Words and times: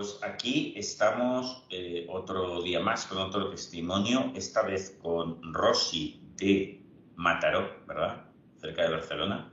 Pues 0.00 0.18
aquí 0.22 0.72
estamos 0.76 1.62
eh, 1.68 2.06
otro 2.08 2.62
día 2.62 2.80
más 2.80 3.04
con 3.04 3.18
otro 3.18 3.50
testimonio, 3.50 4.32
esta 4.34 4.62
vez 4.62 4.96
con 5.02 5.52
Rosy 5.52 6.22
de 6.36 6.82
Mataró, 7.16 7.84
¿verdad? 7.86 8.24
Cerca 8.62 8.84
de 8.84 8.92
Barcelona, 8.92 9.52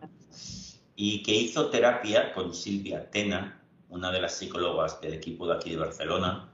y 0.96 1.22
que 1.22 1.36
hizo 1.36 1.70
terapia 1.70 2.32
con 2.32 2.54
Silvia 2.54 3.12
Tena, 3.12 3.62
una 3.90 4.10
de 4.10 4.22
las 4.22 4.38
psicólogas 4.38 5.02
del 5.02 5.16
equipo 5.16 5.46
de 5.48 5.56
aquí 5.56 5.72
de 5.72 5.80
Barcelona, 5.80 6.50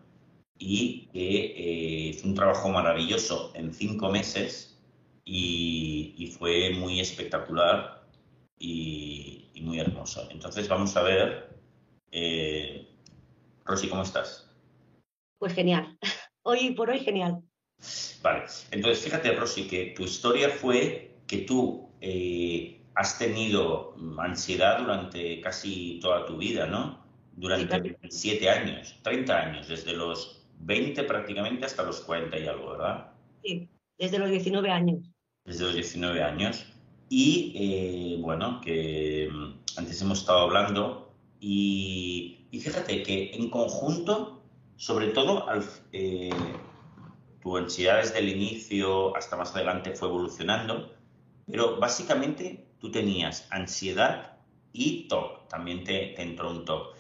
y 0.58 1.06
que 1.14 1.46
eh, 1.56 2.10
hizo 2.16 2.28
un 2.28 2.34
trabajo 2.34 2.70
maravilloso 2.70 3.52
en 3.54 3.76
cinco 3.76 4.10
meses 4.10 4.84
y, 5.24 6.34
fue 6.40 6.72
muy 6.72 7.00
espectacular 7.00 8.08
y, 8.58 9.52
muy 9.62 9.80
hermoso. 9.80 10.28
Entonces 10.32 10.68
vamos 10.68 10.98
a 10.98 11.04
ver, 11.04 11.60
eh, 12.12 12.93
Rosy, 13.66 13.88
¿cómo 13.88 14.04
estás? 14.04 14.50
Pues 15.40 15.54
genial. 15.54 15.98
Hoy 16.46 16.72
por 16.72 16.90
hoy 16.90 17.00
genial. 17.00 17.42
Vale, 18.22 18.44
entonces 18.72 19.04
fíjate, 19.04 19.34
Rosy, 19.34 19.68
que 19.68 19.94
tu 19.96 20.04
historia 20.04 20.50
fue 20.50 21.16
que 21.26 21.40
tú 21.40 21.90
eh, 22.02 22.82
has 22.96 23.18
tenido 23.18 23.96
ansiedad 24.20 24.80
durante 24.80 25.40
casi 25.40 26.00
toda 26.02 26.26
tu 26.26 26.38
vida, 26.38 26.68
¿no? 26.68 27.02
Durante 27.38 27.80
27 27.80 28.50
años, 28.50 29.00
30 29.04 29.38
años, 29.38 29.68
desde 29.70 29.94
los 29.94 30.46
20 30.60 31.04
prácticamente 31.04 31.66
hasta 31.66 31.84
los 31.84 32.02
40 32.02 32.38
y 32.40 32.48
algo, 32.48 32.72
¿verdad? 32.72 33.12
Sí, 33.42 33.70
desde 33.98 34.20
los 34.20 34.30
19 34.30 34.70
años. 34.70 35.10
Desde 35.46 35.64
los 35.64 35.74
19 35.74 36.22
años. 36.24 36.66
Y 37.10 37.54
eh, 37.56 38.18
bueno, 38.22 38.60
que 38.62 39.30
mm, 39.32 39.80
antes 39.80 40.02
hemos 40.02 40.20
estado 40.20 40.40
hablando 40.40 41.13
y, 41.46 42.48
fíjate 42.54 43.04
que 43.04 43.32
en 43.34 43.50
conjunto, 43.50 44.42
sobre 44.78 45.08
todo, 45.08 45.46
eh, 45.92 46.30
tu 47.42 47.58
ansiedad 47.58 47.98
desde 47.98 48.20
el 48.20 48.30
inicio 48.30 49.14
hasta 49.18 49.36
más 49.36 49.54
adelante 49.54 49.92
fue 49.92 50.08
evolucionando, 50.08 50.94
pero 51.46 51.78
básicamente 51.82 52.66
tú 52.80 52.92
tenías 52.92 53.46
ansiedad 53.52 54.38
y 54.72 55.10
TOC, 55.10 55.50
también 55.50 55.84
te, 55.84 56.22
entró 56.22 56.50
un 56.50 56.64
TOC. 56.64 56.96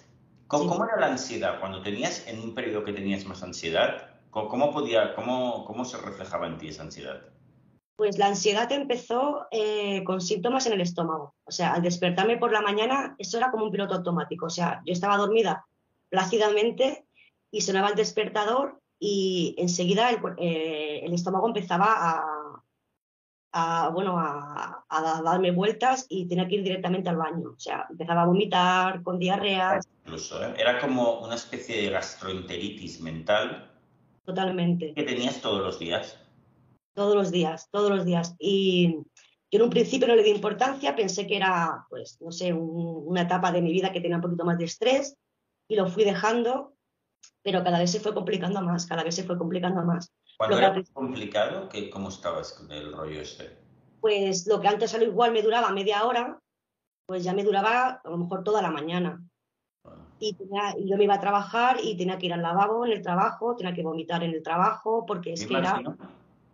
¿Cómo, 0.47 0.83
era 0.83 0.99
la 0.99 1.07
ansiedad? 1.07 1.61
Cuando 1.61 1.81
tenías, 1.81 2.27
en 2.27 2.41
un 2.41 2.53
periodo 2.53 2.83
que 2.83 2.91
tenías 2.91 3.23
más 3.23 3.43
ansiedad, 3.43 4.09
¿cómo, 4.29 4.73
podía, 4.73 5.15
cómo, 5.15 5.63
cómo 5.63 5.85
se 5.85 5.97
reflejaba 5.97 6.47
en 6.47 6.57
ti 6.57 6.67
esa 6.67 6.83
ansiedad? 6.83 7.32
Pues 7.95 8.17
la 8.17 8.27
ansiedad 8.27 8.71
empezó 8.71 9.47
eh, 9.51 10.03
con 10.03 10.19
síntomas 10.19 10.65
en 10.65 10.73
el 10.73 10.81
estómago. 10.81 11.35
O 11.43 11.51
sea, 11.51 11.73
al 11.73 11.83
despertarme 11.83 12.37
por 12.37 12.51
la 12.51 12.61
mañana, 12.61 13.15
eso 13.19 13.37
era 13.37 13.51
como 13.51 13.65
un 13.65 13.71
piloto 13.71 13.93
automático. 13.93 14.47
O 14.47 14.49
sea, 14.49 14.81
yo 14.85 14.93
estaba 14.93 15.17
dormida 15.17 15.65
plácidamente 16.09 17.05
y 17.51 17.61
sonaba 17.61 17.89
el 17.89 17.95
despertador 17.95 18.79
y 18.99 19.55
enseguida 19.57 20.09
el, 20.09 20.19
eh, 20.37 21.05
estómago 21.13 21.47
empezaba 21.47 22.23
a, 23.51 23.89
bueno, 23.89 24.17
a, 24.17 24.85
darme 25.23 25.51
vueltas 25.51 26.07
y 26.09 26.27
tenía 26.27 26.47
que 26.47 26.55
ir 26.55 26.63
directamente 26.63 27.09
al 27.09 27.17
baño. 27.17 27.51
O 27.55 27.59
sea, 27.59 27.85
empezaba 27.89 28.23
a 28.23 28.25
vomitar 28.25 29.03
con 29.03 29.19
diarrea. 29.19 29.79
Incluso, 30.05 30.43
¿eh? 30.43 30.55
Era 30.57 30.79
como 30.79 31.19
una 31.19 31.35
especie 31.35 31.81
de 31.81 31.89
gastroenteritis 31.91 33.01
mental. 33.01 33.71
Totalmente. 34.25 34.93
Que 34.93 35.03
tenías 35.03 35.41
todos 35.41 35.61
los 35.61 35.79
días 35.79 36.17
todos 36.93 37.15
los 37.15 37.31
días, 37.31 37.69
todos 37.71 37.89
los 37.89 38.05
días. 38.05 38.35
Y 38.39 38.95
yo 39.51 39.59
en 39.59 39.61
un 39.63 39.69
principio 39.69 40.07
no 40.07 40.15
le 40.15 40.23
di 40.23 40.31
importancia, 40.31 40.95
pensé 40.95 41.27
que 41.27 41.37
era, 41.37 41.85
pues, 41.89 42.19
no 42.21 42.31
sé, 42.31 42.53
una 42.53 43.21
etapa 43.21 43.51
de 43.51 43.61
mi 43.61 43.71
vida 43.71 43.91
que 43.91 44.01
tenía 44.01 44.17
un 44.17 44.21
poquito 44.23 44.45
más 44.45 44.57
de 44.57 44.65
estrés 44.65 45.15
y 45.67 45.75
lo 45.75 45.87
fui 45.87 46.03
dejando, 46.03 46.73
pero 47.43 47.63
cada 47.63 47.79
vez 47.79 47.91
se 47.91 47.99
fue 47.99 48.13
complicando 48.13 48.61
más, 48.61 48.85
cada 48.85 49.03
vez 49.03 49.15
se 49.15 49.23
fue 49.23 49.37
complicando 49.37 49.83
más. 49.83 50.11
¿Cuándo 50.37 50.57
era 50.57 50.73
complicado? 50.93 51.69
¿qué, 51.69 51.89
¿Cómo 51.89 52.09
estabas 52.09 52.53
con 52.53 52.71
el 52.71 52.91
rollo 52.91 53.21
este? 53.21 53.57
Pues 54.01 54.47
lo 54.47 54.59
que 54.59 54.67
antes 54.67 54.93
a 54.93 55.03
igual 55.03 55.31
me 55.31 55.41
duraba 55.41 55.71
media 55.71 56.03
hora, 56.03 56.39
pues 57.05 57.23
ya 57.23 57.33
me 57.33 57.43
duraba 57.43 58.01
a 58.03 58.09
lo 58.09 58.17
mejor 58.17 58.43
toda 58.43 58.61
la 58.61 58.71
mañana. 58.71 59.23
Ah. 59.85 59.95
Y, 60.19 60.35
yo 60.35 60.97
me 60.97 61.03
iba 61.03 61.13
a 61.13 61.19
trabajar 61.19 61.77
y 61.81 61.95
tenía 61.95 62.17
que 62.17 62.25
ir 62.25 62.33
al 62.33 62.41
lavabo 62.41 62.85
en 62.85 62.91
el 62.93 63.01
trabajo, 63.01 63.55
tenía 63.55 63.73
que 63.73 63.83
vomitar 63.83 64.23
en 64.23 64.31
el 64.31 64.41
trabajo, 64.41 65.05
porque 65.05 65.33
es 65.33 65.45
que 65.45 65.55
era 65.55 65.81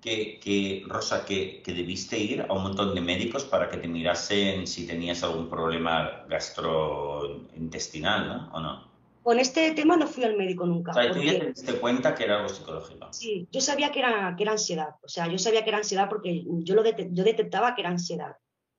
que, 0.02 0.84
Rosa, 0.88 1.26
que, 1.26 1.62
debiste 1.66 2.18
ir 2.18 2.46
a 2.48 2.54
un 2.54 2.64
montón 2.64 2.96
de 2.96 3.02
médicos 3.02 3.44
para 3.44 3.70
que 3.70 3.78
te 3.78 3.88
mirasen 3.88 4.66
si 4.68 4.88
tenías 4.88 5.24
algún 5.24 5.50
problema 5.50 6.26
gastrointestinal, 6.28 8.28
¿no? 8.28 8.50
¿O 8.54 8.60
no? 8.60 8.90
Con 9.22 9.38
este 9.38 9.74
tema 9.74 9.98
no 9.98 10.08
fui 10.08 10.24
al 10.24 10.38
médico 10.38 10.66
nunca. 10.66 10.92
O 10.92 10.94
sea, 10.94 11.12
tú 11.12 11.22
ya 11.22 11.38
te 11.38 11.48
diste 11.48 11.80
cuenta 11.80 12.16
que 12.16 12.24
era 12.24 12.38
algo 12.38 12.50
psicológico. 12.50 13.10
Sí, 13.12 13.48
yo 13.52 13.62
sabía 13.62 13.92
que 13.92 14.00
era, 14.00 14.34
que 14.36 14.44
era 14.44 14.54
ansiedad. 14.54 14.96
O 15.04 15.10
sea, 15.10 15.28
yo 15.28 15.38
sabía 15.38 15.64
que 15.64 15.70
era 15.70 15.80
ansiedad 15.80 16.10
porque 16.10 16.46
yo, 16.48 16.76
lo 16.76 16.84
yo 16.84 17.24
detectaba 17.24 17.76
que 17.76 17.82
era 17.82 17.90
ansiedad, 17.90 18.38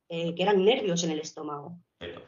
eh, 0.08 0.34
que 0.34 0.42
eran 0.42 0.64
nervios 0.64 1.04
en 1.04 1.10
el 1.10 1.20
estómago. 1.20 1.78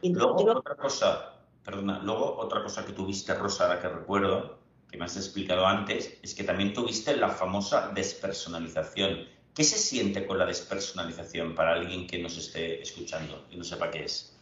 luego, 0.03 0.59
otra 0.59 0.75
cosa, 0.75 1.33
perdona, 1.65 2.01
luego 2.03 2.37
otra 2.37 2.61
cosa 2.61 2.85
que 2.85 2.93
tuviste, 2.93 3.33
Rosa, 3.33 3.65
ahora 3.65 3.81
que 3.81 3.89
recuerdo, 3.89 4.59
que 4.93 4.99
me 4.99 5.05
has 5.05 5.17
explicado 5.17 5.65
antes, 5.65 6.19
es 6.21 6.35
que 6.35 6.43
también 6.43 6.71
tuviste 6.71 7.17
la 7.17 7.29
famosa 7.29 7.91
despersonalización. 7.95 9.27
¿Qué 9.55 9.63
se 9.63 9.79
siente 9.79 10.27
con 10.27 10.37
la 10.37 10.45
despersonalización 10.45 11.55
para 11.55 11.73
alguien 11.73 12.05
que 12.05 12.21
nos 12.21 12.37
esté 12.37 12.79
escuchando 12.79 13.47
y 13.49 13.57
no 13.57 13.63
sepa 13.63 13.89
qué 13.89 14.03
es? 14.03 14.37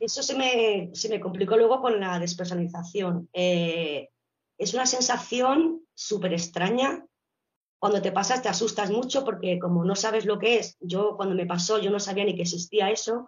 Eso 0.00 0.22
se 0.22 0.34
me, 0.38 0.88
se 0.94 1.10
me 1.10 1.20
complicó 1.20 1.58
luego 1.58 1.82
con 1.82 2.00
la 2.00 2.18
despersonalización. 2.18 3.28
Eh, 3.34 4.08
es 4.56 4.72
una 4.72 4.86
sensación 4.86 5.82
súper 5.94 6.32
extraña. 6.32 7.04
Cuando 7.78 8.00
te 8.00 8.10
pasas 8.10 8.40
te 8.40 8.48
asustas 8.48 8.90
mucho 8.90 9.22
porque 9.22 9.58
como 9.58 9.84
no 9.84 9.96
sabes 9.96 10.24
lo 10.24 10.38
que 10.38 10.60
es, 10.60 10.78
yo 10.80 11.14
cuando 11.18 11.34
me 11.34 11.44
pasó 11.44 11.78
yo 11.78 11.90
no 11.90 12.00
sabía 12.00 12.24
ni 12.24 12.34
que 12.34 12.42
existía 12.42 12.90
eso. 12.90 13.26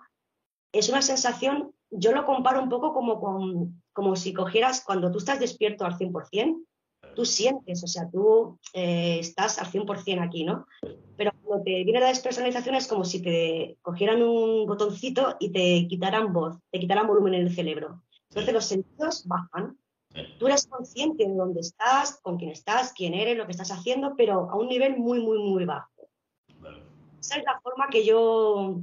Es 0.72 0.88
una 0.88 1.02
sensación, 1.02 1.74
yo 1.90 2.12
lo 2.12 2.24
comparo 2.24 2.62
un 2.62 2.70
poco 2.70 2.94
como 2.94 3.20
con 3.20 3.81
como 3.92 4.16
si 4.16 4.32
cogieras, 4.32 4.82
cuando 4.84 5.10
tú 5.10 5.19
estás 5.19 5.41
despierto 5.41 5.84
al 5.84 5.97
100%, 5.97 6.64
tú 7.14 7.25
sientes, 7.25 7.82
o 7.84 7.86
sea, 7.86 8.08
tú 8.10 8.58
eh, 8.72 9.19
estás 9.20 9.58
al 9.58 9.66
100% 9.66 10.22
aquí, 10.22 10.44
¿no? 10.44 10.66
Pero 11.16 11.32
cuando 11.42 11.64
te 11.64 11.84
viene 11.84 12.00
la 12.00 12.08
despersonalización 12.08 12.75
es 12.75 12.86
como 12.86 13.04
si 13.04 13.22
te 13.22 13.76
cogieran 13.82 14.22
un 14.22 14.66
botoncito 14.66 15.36
y 15.38 15.50
te 15.50 15.86
quitaran 15.88 16.32
voz, 16.32 16.56
te 16.70 16.81
quitaran 16.81 17.06
volumen 17.06 17.34
en 17.34 17.42
el 17.42 17.54
cerebro. 17.54 18.02
Entonces 18.31 18.54
los 18.54 18.64
sentidos 18.64 19.26
bajan. 19.26 19.78
Tú 20.38 20.47
eres 20.47 20.66
consciente 20.66 21.26
de 21.26 21.34
dónde 21.34 21.60
estás, 21.60 22.20
con 22.22 22.36
quién 22.36 22.50
estás, 22.50 22.92
quién 22.92 23.14
eres, 23.14 23.36
lo 23.36 23.47
que 23.47 23.52
estás 23.52 23.70
haciendo, 23.70 24.14
pero 24.16 24.50
a 24.50 24.56
un 24.56 24.69
nivel 24.69 24.97
muy, 24.98 25.20
muy, 25.20 25.38
muy 25.38 25.64
bajo. 25.64 25.91
Esa 27.19 27.36
es 27.36 27.44
la 27.44 27.60
forma 27.60 27.88
que 27.88 28.04
yo... 28.04 28.81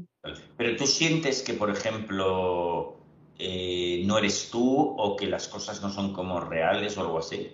Pero 0.58 0.75
tú 0.78 0.88
sientes 0.88 1.44
que, 1.44 1.53
por 1.53 1.69
ejemplo, 1.69 2.99
eh, 3.39 4.03
no 4.05 4.17
eres 4.17 4.50
tú 4.51 4.95
o 4.97 5.16
que 5.16 5.25
las 5.25 5.47
cosas 5.47 5.81
no 5.81 5.89
son 5.89 6.11
como 6.11 6.41
reales 6.41 6.97
o 6.97 7.01
algo 7.01 7.19
así? 7.19 7.53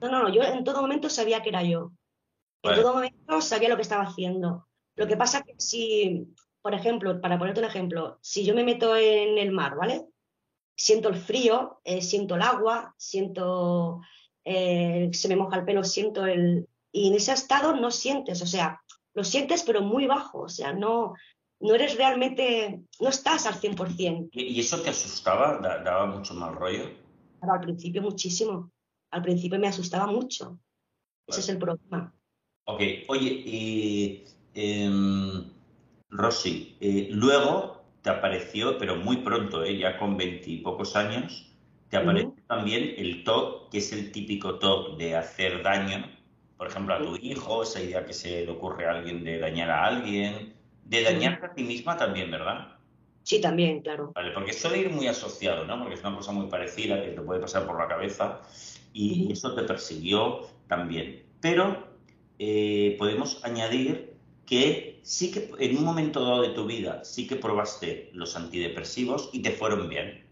No, 0.00 0.10
no, 0.10 0.22
no, 0.22 0.28
yo 0.30 0.42
en 0.42 0.64
todo 0.64 0.80
momento 0.80 1.10
sabía 1.10 1.42
que 1.42 1.50
era 1.50 1.62
yo. 1.62 1.92
En 2.62 2.74
todo 2.74 2.94
momento 2.94 3.40
sabía 3.42 3.68
lo 3.68 3.76
que 3.76 3.82
estaba 3.82 4.04
haciendo. 4.04 4.66
Lo 4.96 5.06
que 5.06 5.16
pasa 5.16 5.42
que 5.42 5.54
si, 5.58 6.26
por 6.62 6.74
ejemplo, 6.74 7.20
para 7.20 7.38
ponerte 7.38 7.60
un 7.60 7.66
ejemplo, 7.66 8.18
si 8.22 8.44
yo 8.44 8.54
me 8.54 8.64
meto 8.64 8.96
en 8.96 9.36
el 9.36 9.52
mar, 9.52 9.76
¿vale? 9.76 10.06
Siento 10.74 11.10
el 11.10 11.16
frío, 11.16 11.80
eh, 11.84 12.00
siento 12.00 12.36
el 12.36 12.42
agua, 12.42 12.94
siento, 12.96 14.00
eh, 14.42 15.10
se 15.12 15.28
me 15.28 15.36
moja 15.36 15.56
el 15.56 15.64
pelo, 15.64 15.84
siento 15.84 16.24
el... 16.26 16.66
Y 16.92 17.08
en 17.08 17.14
ese 17.14 17.32
estado 17.32 17.76
no 17.76 17.90
sientes, 17.90 18.40
o 18.40 18.46
sea, 18.46 18.80
lo 19.12 19.22
sientes 19.22 19.62
pero 19.64 19.82
muy 19.82 20.06
bajo, 20.06 20.40
o 20.40 20.48
sea, 20.48 20.72
no, 20.72 21.14
no 21.60 21.74
eres 21.74 21.96
realmente, 21.96 22.80
no 23.00 23.08
estás 23.08 23.46
al 23.46 23.54
100%. 23.54 24.28
¿Y 24.32 24.60
eso 24.60 24.80
te 24.80 24.90
asustaba? 24.90 25.58
¿Daba 25.58 26.06
mucho 26.06 26.34
mal 26.34 26.54
rollo? 26.54 26.90
al 27.40 27.60
principio 27.60 28.02
muchísimo. 28.02 28.72
Al 29.10 29.22
principio 29.22 29.58
me 29.58 29.68
asustaba 29.68 30.06
mucho. 30.06 30.58
Ese 31.28 31.40
es 31.40 31.48
el 31.48 31.58
problema. 31.58 32.12
Ok, 32.64 32.80
oye, 33.08 33.30
y 33.30 34.24
em, 34.54 35.44
Rosy, 36.08 36.76
eh, 36.80 37.08
luego 37.12 37.84
te 38.02 38.10
apareció, 38.10 38.78
pero 38.78 38.96
muy 38.96 39.18
pronto, 39.18 39.62
eh, 39.62 39.78
ya 39.78 39.96
con 39.98 40.16
veintipocos 40.16 40.96
años, 40.96 41.52
te 41.88 41.96
apareció 41.96 42.34
también 42.48 42.94
el 42.96 43.22
TOC, 43.22 43.70
que 43.70 43.78
es 43.78 43.92
el 43.92 44.10
típico 44.10 44.58
TOC 44.58 44.96
de 44.96 45.14
hacer 45.14 45.62
daño, 45.62 46.10
por 46.56 46.66
ejemplo, 46.66 46.94
a 46.94 46.98
tu 46.98 47.16
hijo, 47.16 47.62
esa 47.62 47.80
idea 47.80 48.04
que 48.04 48.12
se 48.12 48.44
le 48.44 48.50
ocurre 48.50 48.86
a 48.86 48.92
alguien 48.92 49.22
de 49.22 49.38
dañar 49.38 49.70
a 49.70 49.84
alguien, 49.84 50.55
de 50.88 51.02
dañarte 51.02 51.46
a 51.46 51.54
ti 51.54 51.62
misma 51.64 51.96
también, 51.96 52.30
¿verdad? 52.30 52.76
Sí, 53.22 53.40
también, 53.40 53.80
claro. 53.80 54.12
Vale, 54.14 54.30
porque 54.30 54.52
suele 54.52 54.78
ir 54.78 54.90
muy 54.90 55.08
asociado, 55.08 55.64
¿no? 55.64 55.78
Porque 55.80 55.94
es 55.94 56.00
una 56.00 56.14
cosa 56.14 56.30
muy 56.30 56.46
parecida 56.46 57.02
que 57.02 57.10
te 57.10 57.20
puede 57.20 57.40
pasar 57.40 57.66
por 57.66 57.78
la 57.78 57.88
cabeza 57.88 58.40
y 58.92 59.32
eso 59.32 59.54
te 59.54 59.64
persiguió 59.64 60.46
también. 60.68 61.26
Pero 61.40 61.88
eh, 62.38 62.94
podemos 62.98 63.44
añadir 63.44 64.14
que 64.46 65.00
sí 65.02 65.32
que 65.32 65.50
en 65.58 65.76
un 65.76 65.84
momento 65.84 66.24
dado 66.24 66.42
de 66.42 66.50
tu 66.50 66.66
vida 66.66 67.02
sí 67.04 67.26
que 67.26 67.34
probaste 67.34 68.10
los 68.12 68.36
antidepresivos 68.36 69.30
y 69.32 69.42
te 69.42 69.50
fueron 69.50 69.88
bien. 69.88 70.24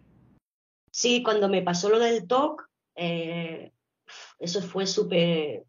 Sí, 0.93 1.25
cuando 1.25 1.49
me 1.49 1.63
pasó 1.63 1.89
lo 1.89 1.99
del 1.99 2.29
TOC, 2.29 2.63
eh, 2.95 3.73
eso 4.39 4.63
fue 4.63 4.87
súper, 4.87 5.65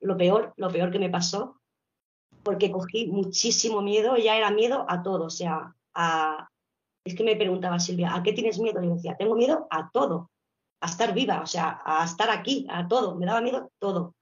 lo 0.00 0.16
peor, 0.16 0.54
lo 0.56 0.70
peor 0.70 0.90
que 0.90 0.98
me 0.98 1.10
pasó, 1.10 1.55
porque 2.46 2.70
cogí 2.70 3.08
muchísimo 3.08 3.82
miedo, 3.82 4.16
ya 4.16 4.36
era 4.36 4.52
miedo 4.52 4.86
a 4.88 5.02
todo, 5.02 5.24
o 5.24 5.30
sea, 5.30 5.74
a, 5.94 6.48
es 7.04 7.16
que 7.16 7.24
me 7.24 7.34
preguntaba 7.34 7.80
Silvia, 7.80 8.14
¿a 8.14 8.22
qué 8.22 8.32
tienes 8.32 8.60
miedo? 8.60 8.80
Y 8.80 8.86
yo 8.86 8.94
decía, 8.94 9.16
tengo 9.16 9.34
miedo 9.34 9.66
a 9.68 9.90
todo, 9.90 10.30
a 10.80 10.86
estar 10.86 11.12
viva, 11.12 11.40
o 11.40 11.46
sea, 11.46 11.82
a 11.84 12.04
estar 12.04 12.30
aquí, 12.30 12.64
a 12.70 12.86
todo, 12.86 13.16
me 13.16 13.26
daba 13.26 13.40
miedo 13.40 13.72
todo. 13.80 14.14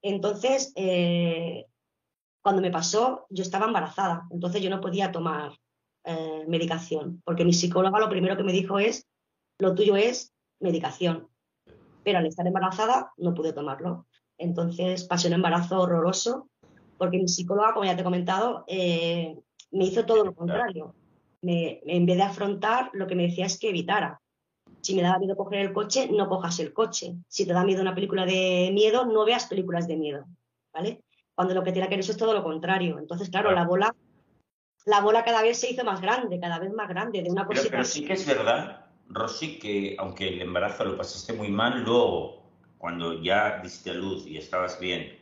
Entonces, 0.00 0.72
eh, 0.74 1.66
cuando 2.42 2.62
me 2.62 2.70
pasó, 2.70 3.26
yo 3.28 3.42
estaba 3.42 3.66
embarazada, 3.66 4.26
entonces 4.30 4.62
yo 4.62 4.70
no 4.70 4.80
podía 4.80 5.12
tomar 5.12 5.52
eh, 6.04 6.46
medicación, 6.48 7.20
porque 7.26 7.44
mi 7.44 7.52
psicóloga 7.52 8.00
lo 8.00 8.08
primero 8.08 8.38
que 8.38 8.44
me 8.44 8.52
dijo 8.52 8.78
es, 8.78 9.06
lo 9.58 9.74
tuyo 9.74 9.96
es 9.96 10.32
medicación, 10.60 11.28
pero 12.04 12.20
al 12.20 12.26
estar 12.26 12.46
embarazada 12.46 13.12
no 13.18 13.34
pude 13.34 13.52
tomarlo. 13.52 14.06
Entonces 14.38 15.04
pasé 15.04 15.28
un 15.28 15.34
embarazo 15.34 15.78
horroroso, 15.78 16.49
porque 17.00 17.16
mi 17.16 17.28
psicóloga, 17.28 17.72
como 17.72 17.86
ya 17.86 17.94
te 17.94 18.02
he 18.02 18.04
comentado, 18.04 18.62
eh, 18.68 19.34
me 19.70 19.86
hizo 19.86 20.04
todo 20.04 20.22
lo 20.22 20.34
contrario. 20.34 20.94
en 21.42 22.04
vez 22.04 22.16
de 22.18 22.22
afrontar, 22.22 22.90
lo 22.92 23.06
que 23.06 23.14
me 23.14 23.22
decía 23.22 23.46
es 23.46 23.58
que 23.58 23.70
evitara. 23.70 24.20
Si 24.82 24.94
me 24.94 25.00
daba 25.00 25.18
miedo 25.18 25.34
coger 25.34 25.60
el 25.60 25.72
coche, 25.72 26.10
no 26.12 26.28
cojas 26.28 26.60
el 26.60 26.74
coche. 26.74 27.14
Si 27.26 27.46
te 27.46 27.54
da 27.54 27.64
miedo 27.64 27.80
una 27.80 27.94
película 27.94 28.26
de 28.26 28.70
miedo, 28.74 29.06
no 29.06 29.24
veas 29.24 29.46
películas 29.46 29.88
de 29.88 29.96
miedo. 29.96 30.26
¿Vale? 30.74 31.00
Cuando 31.34 31.54
lo 31.54 31.64
que 31.64 31.72
tiene 31.72 31.88
que 31.88 31.94
ver 31.94 32.00
eso 32.00 32.12
es 32.12 32.18
todo 32.18 32.34
lo 32.34 32.44
contrario. 32.44 32.98
Entonces, 32.98 33.30
claro, 33.30 33.50
la 33.52 33.64
bola, 33.64 33.96
la 34.84 35.00
bola 35.00 35.24
cada 35.24 35.40
vez 35.40 35.58
se 35.58 35.70
hizo 35.70 35.82
más 35.84 36.02
grande, 36.02 36.38
cada 36.38 36.58
vez 36.58 36.70
más 36.70 36.90
grande, 36.90 37.22
de 37.22 37.30
una 37.30 37.46
cosita. 37.46 37.70
Pero, 37.70 37.84
sí 37.84 38.04
que 38.04 38.12
es 38.12 38.26
verdad, 38.26 38.84
Rosy, 39.08 39.58
que 39.58 39.96
aunque 39.98 40.28
el 40.28 40.42
embarazo 40.42 40.84
lo 40.84 40.98
pasaste 40.98 41.32
muy 41.32 41.48
mal, 41.48 41.82
luego, 41.82 42.42
cuando 42.76 43.22
ya 43.22 43.60
diste 43.62 43.88
a 43.88 43.94
luz 43.94 44.26
y 44.26 44.36
estabas 44.36 44.78
bien, 44.78 45.19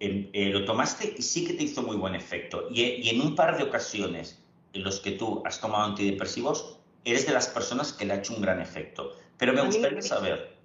eh, 0.00 0.50
lo 0.52 0.64
tomaste 0.64 1.14
y 1.16 1.22
sí 1.22 1.46
que 1.46 1.54
te 1.54 1.64
hizo 1.64 1.82
muy 1.82 1.96
buen 1.96 2.14
efecto. 2.14 2.68
Y, 2.70 2.82
y 2.82 3.10
en 3.10 3.20
un 3.20 3.34
par 3.34 3.56
de 3.56 3.64
ocasiones 3.64 4.42
en 4.72 4.84
los 4.84 5.00
que 5.00 5.12
tú 5.12 5.42
has 5.44 5.60
tomado 5.60 5.84
antidepresivos, 5.84 6.78
eres 7.04 7.26
de 7.26 7.32
las 7.32 7.48
personas 7.48 7.92
que 7.92 8.04
le 8.04 8.14
ha 8.14 8.16
hecho 8.16 8.34
un 8.34 8.42
gran 8.42 8.60
efecto. 8.60 9.16
Pero 9.38 9.52
me 9.52 9.62
gustaría 9.62 10.02
saber, 10.02 10.56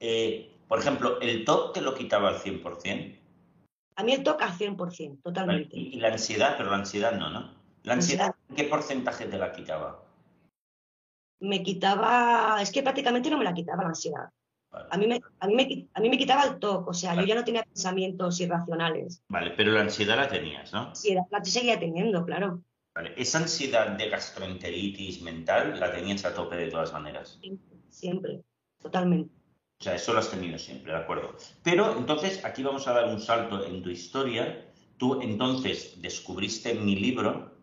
eh, 0.00 0.50
por 0.68 0.78
ejemplo, 0.78 1.20
¿el 1.20 1.44
TOC 1.44 1.74
te 1.74 1.80
lo 1.80 1.94
quitaba 1.94 2.28
al 2.28 2.36
100%? 2.36 3.18
A 3.96 4.02
mí 4.04 4.12
el 4.12 4.22
TOC 4.22 4.42
al 4.42 4.52
100%, 4.52 5.22
totalmente. 5.22 5.76
Y, 5.76 5.96
la 5.96 6.08
ansiedad, 6.08 6.54
pero 6.56 6.70
la 6.70 6.76
ansiedad 6.76 7.12
no, 7.12 7.30
¿no? 7.30 7.54
¿La 7.84 7.94
ansiedad 7.94 8.34
qué 8.54 8.64
porcentaje 8.64 9.26
te 9.26 9.38
la 9.38 9.52
quitaba? 9.52 10.04
Me 11.40 11.62
quitaba, 11.62 12.58
es 12.60 12.70
que 12.70 12.82
prácticamente 12.82 13.30
no 13.30 13.38
me 13.38 13.44
la 13.44 13.54
quitaba 13.54 13.82
la 13.82 13.90
ansiedad. 13.90 14.28
A, 14.70 14.96
mí 14.98 15.06
me, 15.06 15.20
a, 15.40 15.46
mí 15.46 15.54
me, 15.54 15.88
a 15.94 16.00
mí 16.00 16.10
me 16.10 16.18
quitaba 16.18 16.44
el 16.44 16.58
TOC, 16.58 16.88
o 16.88 16.94
sea, 16.94 17.14
yo 17.14 17.22
ya 17.22 17.34
no 17.34 17.44
tenía 17.44 17.62
pensamientos 17.62 18.38
irracionales. 18.40 19.22
Vale, 19.28 19.52
pero 19.56 19.72
la 19.72 19.80
ansiedad 19.80 20.16
la 20.16 20.28
tenías, 20.28 20.72
¿no? 20.72 20.94
Sí, 20.94 21.14
la 21.14 21.44
seguía 21.44 21.78
teniendo, 21.78 22.24
claro. 22.24 22.62
Esa 23.16 23.38
ansiedad 23.38 23.96
de 23.96 24.08
gastroenteritis 24.08 25.22
mental 25.22 25.78
la 25.78 25.92
tenías 25.92 26.24
a 26.24 26.34
tope 26.34 26.56
de 26.56 26.68
todas 26.68 26.92
maneras. 26.92 27.40
Siempre, 27.90 28.42
totalmente. 28.80 29.32
O 29.80 29.84
sea, 29.84 29.94
eso 29.94 30.12
lo 30.12 30.18
has 30.18 30.30
tenido 30.30 30.58
siempre, 30.58 30.92
¿de 30.92 30.98
acuerdo? 30.98 31.36
Pero 31.62 31.96
entonces 31.96 32.44
aquí 32.44 32.64
vamos 32.64 32.88
a 32.88 32.92
dar 32.92 33.06
un 33.06 33.20
salto 33.20 33.64
en 33.64 33.82
tu 33.82 33.90
historia. 33.90 34.66
Tú 34.96 35.20
entonces 35.22 36.02
descubriste 36.02 36.74
mi 36.74 36.96
libro 36.96 37.56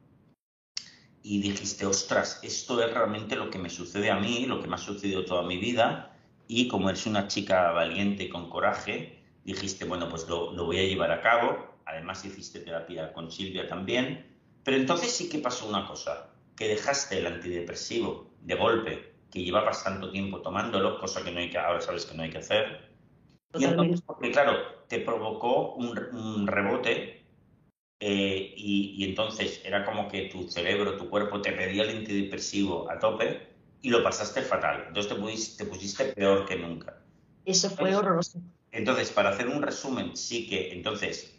y 1.22 1.42
dijiste, 1.42 1.86
ostras, 1.86 2.40
esto 2.42 2.82
es 2.82 2.94
realmente 2.94 3.36
lo 3.36 3.50
que 3.50 3.60
me 3.60 3.70
sucede 3.70 4.10
a 4.10 4.20
mí, 4.20 4.46
lo 4.46 4.62
que 4.62 4.68
me 4.68 4.76
ha 4.76 4.78
sucedido 4.78 5.26
toda 5.26 5.44
mi 5.44 5.58
vida. 5.58 6.15
Y 6.48 6.68
como 6.68 6.90
eres 6.90 7.06
una 7.06 7.28
chica 7.28 7.72
valiente 7.72 8.24
y 8.24 8.30
con 8.30 8.50
coraje, 8.50 9.24
dijiste, 9.44 9.86
bueno, 9.86 10.10
pues 10.10 10.28
lo, 10.28 10.52
lo 10.54 10.66
voy 10.66 10.80
a 10.80 10.84
llevar 10.84 11.12
a 11.12 11.22
cabo. 11.22 11.76
Además 11.86 12.24
hiciste 12.26 12.60
terapia 12.60 13.14
con 13.14 13.32
Silvia 13.32 13.68
también 13.68 14.36
pero 14.66 14.78
entonces 14.78 15.12
sí 15.12 15.30
que 15.30 15.38
pasó 15.38 15.70
una 15.70 15.88
cosa, 15.88 16.32
que 16.58 16.68
dejaste 16.68 17.20
el 17.20 17.28
antidepresivo 17.28 18.32
de 18.42 18.56
golpe, 18.56 19.14
que 19.32 19.44
llevabas 19.44 19.84
tanto 19.84 20.10
tiempo 20.10 20.42
tomándolo, 20.42 21.00
cosa 21.00 21.24
que 21.24 21.32
no 21.32 21.40
hay 21.40 21.52
que, 21.52 21.60
ahora 21.60 21.80
sabes 21.80 22.08
que 22.08 22.18
no 22.18 22.24
hay 22.24 22.32
que 22.32 22.40
hacer. 22.40 22.90
Y 23.54 23.64
entonces, 23.64 24.02
porque 24.02 24.32
claro, 24.32 24.58
te 24.88 25.00
provocó 25.00 25.76
un, 25.76 26.48
rebote 26.48 27.28
eh, 28.00 28.54
y, 28.58 29.06
entonces 29.06 29.62
era 29.64 29.86
como 29.86 30.08
que 30.08 30.30
tu 30.30 30.50
cerebro, 30.50 30.98
tu 30.98 31.12
cuerpo 31.12 31.42
te 31.42 31.52
pedía 31.52 31.84
el 31.84 32.00
antidepresivo 32.00 32.90
a 32.90 32.98
tope 32.98 33.55
y 33.82 33.90
lo 33.90 34.04
pasaste 34.04 34.42
fatal. 34.42 34.86
Entonces 34.88 35.14
te 35.14 35.20
pusiste, 35.20 35.64
te 35.64 35.70
pusiste 35.70 36.06
peor 36.06 36.46
que 36.46 36.58
nunca. 36.58 37.02
Eso 37.46 37.70
fue 37.70 37.96
horroroso. 37.96 38.42
Entonces, 38.72 39.12
para 39.12 39.30
hacer 39.30 39.48
un 39.48 39.62
resumen, 39.62 40.18
sí 40.18 40.48
que 40.48 40.74
entonces, 40.74 41.36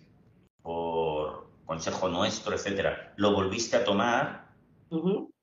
por, 0.63 1.47
consejo 1.67 2.09
nuestro, 2.09 2.55
etcétera, 2.55 3.13
lo 3.17 3.33
volviste 3.33 3.77
a 3.77 3.85
tomar 3.85 4.47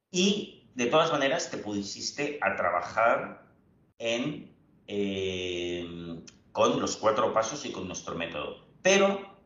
y 0.09 0.69
de 0.73 0.85
todas 0.87 1.11
maneras 1.11 1.51
te 1.51 1.57
pusiste 1.57 2.39
a 2.41 2.55
trabajar 2.55 3.45
en, 3.99 4.51
eh, 4.87 6.23
con 6.51 6.79
los 6.79 6.97
cuatro 6.97 7.33
pasos 7.33 7.65
y 7.65 7.71
con 7.71 7.87
nuestro 7.87 8.15
método. 8.15 8.65
Pero 8.81 9.37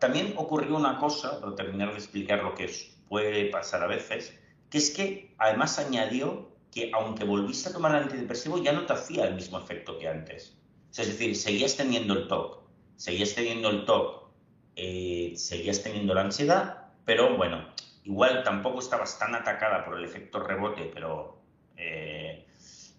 también 0.00 0.34
ocurrió 0.36 0.76
una 0.76 0.98
cosa, 0.98 1.40
para 1.40 1.54
terminar 1.54 1.90
de 1.90 1.98
explicar 1.98 2.42
lo 2.42 2.54
que 2.54 2.70
puede 3.08 3.50
pasar 3.50 3.82
a 3.82 3.86
veces, 3.86 4.38
que 4.70 4.78
es 4.78 4.90
que 4.90 5.34
además 5.38 5.78
añadió 5.78 6.47
que 6.72 6.90
aunque 6.94 7.24
volviste 7.24 7.70
a 7.70 7.72
tomar 7.72 7.94
el 7.94 8.04
antidepresivo 8.04 8.62
ya 8.62 8.72
no 8.72 8.86
te 8.86 8.92
hacía 8.92 9.26
el 9.26 9.34
mismo 9.34 9.58
efecto 9.58 9.98
que 9.98 10.08
antes. 10.08 10.56
es 10.96 11.06
decir, 11.06 11.36
seguías 11.36 11.76
teniendo 11.76 12.14
el 12.14 12.28
TOC, 12.28 12.62
seguías 12.96 13.34
teniendo 13.34 13.70
el 13.70 13.84
TOC 13.84 14.28
eh, 14.80 15.32
seguías 15.36 15.82
teniendo 15.82 16.14
la 16.14 16.20
ansiedad, 16.20 16.86
pero 17.04 17.36
bueno, 17.36 17.66
igual 18.04 18.44
tampoco 18.44 18.78
estabas 18.78 19.18
tan 19.18 19.34
atacada 19.34 19.84
por 19.84 19.98
el 19.98 20.04
efecto 20.04 20.38
rebote, 20.38 20.88
pero, 20.94 21.42
eh, 21.76 22.46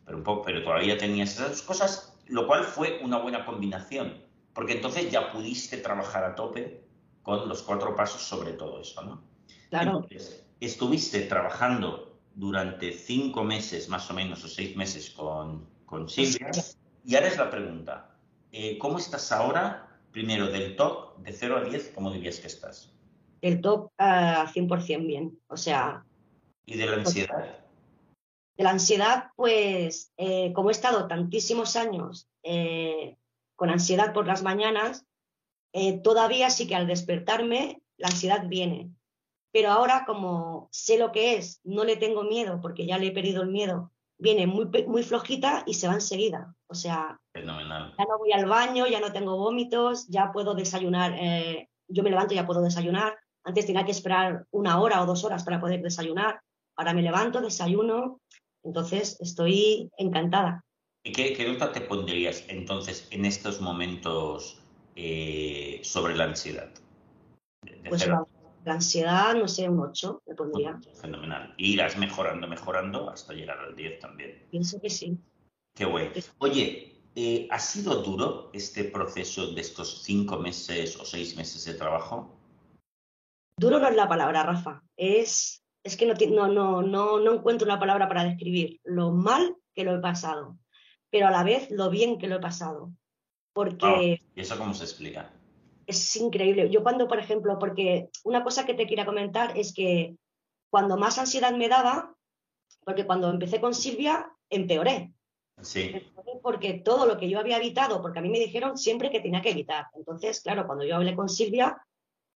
pero, 0.06 0.18
un 0.18 0.24
poco, 0.26 0.42
pero 0.44 0.62
todavía 0.62 0.98
tenías 0.98 1.36
esas 1.36 1.62
cosas, 1.62 2.20
lo 2.28 2.48
cual 2.48 2.66
fue 2.66 3.00
una 3.02 3.18
buena 3.20 3.46
combinación, 3.46 4.22
porque 4.54 4.74
entonces 4.74 5.10
ya 5.10 5.32
pudiste 5.32 5.78
trabajar 5.78 6.26
a 6.26 6.36
tope 6.36 6.84
con 7.24 7.48
los 7.48 7.62
cuatro 7.62 7.96
pasos 7.96 8.24
sobre 8.24 8.52
todo 8.52 8.82
eso, 8.82 9.02
¿no? 9.02 9.24
Claro. 9.70 10.06
estuviste 10.60 11.22
trabajando 11.22 12.09
durante 12.36 12.94
cinco 12.94 13.44
meses 13.44 13.90
más 13.90 14.10
o 14.10 14.14
menos, 14.14 14.44
o 14.44 14.48
seis 14.48 14.76
meses 14.76 15.10
con, 15.10 15.68
con 15.86 16.08
Silvia, 16.10 16.52
y 17.06 17.16
ahora 17.16 17.28
es 17.28 17.38
la 17.38 17.50
pregunta, 17.50 18.16
eh, 18.52 18.78
¿cómo 18.78 18.98
estás 18.98 19.32
ahora 19.32 19.90
Primero, 20.12 20.48
del 20.48 20.76
top 20.76 21.18
de 21.20 21.32
0 21.32 21.58
a 21.58 21.62
10, 21.62 21.92
¿cómo 21.94 22.12
dirías 22.12 22.40
que 22.40 22.48
estás? 22.48 22.92
El 23.42 23.62
top 23.62 23.92
a 23.98 24.48
100% 24.52 25.06
bien, 25.06 25.40
o 25.48 25.56
sea... 25.56 26.04
¿Y 26.66 26.78
de 26.78 26.86
la 26.88 26.94
ansiedad? 26.94 27.60
De 28.58 28.64
la 28.64 28.72
ansiedad, 28.72 29.26
pues, 29.36 30.12
eh, 30.18 30.52
como 30.54 30.70
he 30.70 30.72
estado 30.72 31.08
tantísimos 31.08 31.76
años 31.76 32.28
eh, 32.44 33.18
con 33.56 33.70
ansiedad 33.70 34.14
por 34.14 34.28
las 34.28 34.42
mañanas, 34.44 35.06
todavía 36.04 36.50
sí 36.50 36.68
que 36.68 36.76
al 36.76 36.88
despertarme 36.88 37.84
la 37.98 38.08
ansiedad 38.08 38.48
viene. 38.48 38.90
Pero 39.52 39.72
ahora, 39.72 40.04
como 40.06 40.70
sé 40.72 40.98
lo 40.98 41.12
que 41.12 41.36
es, 41.36 41.60
no 41.64 41.84
le 41.84 41.98
tengo 41.98 42.24
miedo 42.24 42.60
porque 42.62 42.86
ya 42.86 42.98
le 42.98 43.08
he 43.08 43.12
perdido 43.12 43.42
el 43.42 43.50
miedo 43.50 43.92
viene 44.20 44.46
muy, 44.46 44.68
muy 44.86 45.04
flojita 45.04 45.64
y 45.66 45.74
se 45.74 45.88
va 45.88 45.96
enseguida. 45.96 46.54
O 46.68 46.76
sea, 46.76 47.20
ya 47.34 47.42
no 47.42 48.18
voy 48.20 48.32
al 48.32 48.46
baño, 48.46 48.86
ya 48.86 49.00
no 49.00 49.12
tengo 49.12 49.38
vómitos, 49.38 50.08
ya 50.08 50.32
puedo 50.32 50.54
desayunar. 50.54 51.16
Eh, 51.18 51.70
yo 51.88 52.04
me 52.04 52.12
levanto 52.12 52.34
y 52.34 52.38
ya 52.38 52.46
puedo 52.46 52.62
desayunar. 52.62 53.18
Antes 53.44 53.66
tenía 53.66 53.86
que 53.86 53.92
esperar 53.92 54.46
una 54.52 54.80
hora 54.80 55.02
o 55.02 55.06
dos 55.06 55.24
horas 55.24 55.44
para 55.44 55.60
poder 55.60 55.82
desayunar. 55.82 56.42
Ahora 56.76 56.94
me 56.94 57.02
levanto, 57.02 57.42
desayuno. 57.42 58.20
Entonces 58.64 59.18
estoy 59.22 59.90
encantada. 59.98 60.64
¿Y 61.04 61.14
qué, 61.14 61.34
qué 61.34 61.48
nota 61.48 61.72
te 61.72 61.82
pondrías 61.82 62.44
entonces 62.50 63.08
en 63.10 63.24
estos 63.24 63.62
momentos 63.62 64.62
eh, 64.96 65.80
sobre 65.82 66.16
la 66.16 66.26
ansiedad? 66.26 66.70
pues 67.88 68.08
la 68.66 68.74
ansiedad, 68.74 69.36
no 69.36 69.48
sé, 69.48 69.70
un 69.70 69.80
8 69.80 70.24
me 70.26 70.36
pondría. 70.36 70.80
Fenomenal. 71.02 71.54
Y 71.58 71.74
irás 71.74 71.98
mejorando, 71.98 72.48
mejorando 72.48 73.10
hasta 73.10 73.34
llegar 73.34 73.60
al 73.60 73.76
10 73.76 74.00
también. 74.00 74.48
Pienso 74.52 74.80
que 74.82 74.90
sí. 74.90 75.18
Qué 75.76 75.86
bueno. 75.86 76.12
Oye, 76.40 77.02
eh, 77.16 77.48
¿ha 77.50 77.60
sido 77.60 78.02
duro 78.02 78.50
este 78.54 78.84
proceso 78.84 79.54
de 79.54 79.62
estos 79.62 80.04
cinco 80.04 80.38
meses 80.38 81.00
o 81.00 81.06
seis 81.06 81.36
meses 81.36 81.66
de 81.66 81.74
trabajo? 81.74 82.36
Duro 83.58 83.80
no 83.80 83.88
es 83.88 83.96
la 83.96 84.08
palabra, 84.08 84.44
Rafa. 84.44 84.84
Es, 84.96 85.64
es 85.84 85.98
que 85.98 86.06
no, 86.06 86.48
no, 86.48 86.82
no, 86.82 87.20
no 87.20 87.34
encuentro 87.34 87.66
una 87.66 87.80
palabra 87.80 88.08
para 88.08 88.24
describir 88.24 88.80
lo 88.84 89.12
mal 89.12 89.56
que 89.74 89.84
lo 89.84 89.96
he 89.96 90.00
pasado, 90.00 90.58
pero 91.10 91.28
a 91.28 91.32
la 91.32 91.44
vez 91.44 91.70
lo 91.72 91.90
bien 91.90 92.18
que 92.18 92.28
lo 92.28 92.38
he 92.38 92.40
pasado. 92.40 92.92
Porque... 93.54 94.22
¿Y 94.36 94.42
eso 94.42 94.58
cómo 94.58 94.74
se 94.74 94.84
explica? 94.84 95.34
Es 95.90 96.16
increíble. 96.16 96.70
Yo 96.70 96.84
cuando, 96.84 97.08
por 97.08 97.20
ejemplo, 97.20 97.58
porque 97.58 98.10
una 98.24 98.44
cosa 98.44 98.66
que 98.66 98.76
te 98.76 98.86
quería 98.86 99.06
comentar 99.06 99.58
es 99.58 99.74
que 99.74 100.16
cuando 100.70 100.98
más 100.98 101.18
ansiedad 101.18 101.52
me 101.54 101.68
daba, 101.68 102.14
porque 102.86 103.06
cuando 103.06 103.30
empecé 103.30 103.60
con 103.60 103.74
Silvia, 103.74 104.32
empeoré. 104.50 105.12
Sí. 105.62 105.96
Porque 106.44 106.74
todo 106.74 107.06
lo 107.08 107.18
que 107.18 107.28
yo 107.28 107.40
había 107.40 107.58
evitado, 107.58 108.02
porque 108.02 108.20
a 108.20 108.22
mí 108.22 108.30
me 108.30 108.40
dijeron 108.40 108.78
siempre 108.78 109.10
que 109.10 109.20
tenía 109.20 109.42
que 109.42 109.50
evitar. 109.50 109.88
Entonces, 109.96 110.42
claro, 110.42 110.68
cuando 110.68 110.86
yo 110.86 110.96
hablé 110.96 111.16
con 111.16 111.28
Silvia, 111.28 111.76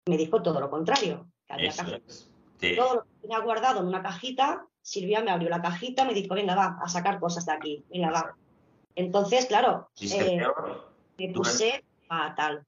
me 0.07 0.17
dijo 0.17 0.41
todo 0.41 0.59
lo 0.59 0.69
contrario. 0.69 1.29
Todo 1.47 2.95
lo 2.95 3.03
que 3.03 3.09
tenía 3.21 3.39
guardado 3.39 3.81
en 3.81 3.87
una 3.87 4.01
cajita, 4.01 4.65
Silvia 4.81 5.21
me 5.21 5.31
abrió 5.31 5.49
la 5.49 5.61
cajita, 5.61 6.05
me 6.05 6.13
dijo, 6.13 6.35
venga, 6.35 6.55
va, 6.55 6.79
a 6.81 6.87
sacar 6.87 7.19
cosas 7.19 7.45
de 7.45 7.51
aquí, 7.51 7.85
venga, 7.89 8.11
va. 8.11 8.35
Entonces, 8.95 9.45
claro, 9.45 9.89
eh, 9.99 10.41
me 11.17 11.29
puse 11.33 11.83
fatal. 12.07 12.65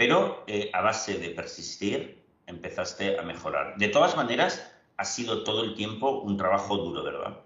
Pero 0.00 0.44
eh, 0.46 0.70
a 0.72 0.80
base 0.80 1.18
de 1.18 1.28
persistir, 1.28 2.24
empezaste 2.46 3.18
a 3.18 3.22
mejorar. 3.22 3.76
De 3.76 3.88
todas 3.88 4.16
maneras, 4.16 4.72
ha 4.96 5.04
sido 5.04 5.44
todo 5.44 5.62
el 5.62 5.74
tiempo 5.74 6.22
un 6.22 6.38
trabajo 6.38 6.78
duro, 6.78 7.04
¿verdad? 7.04 7.36